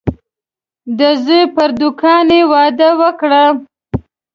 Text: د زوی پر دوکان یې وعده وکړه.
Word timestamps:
د 0.97 1.01
زوی 1.23 1.43
پر 1.55 1.69
دوکان 1.79 2.27
یې 2.37 2.41
وعده 2.51 2.89
وکړه. 3.01 3.43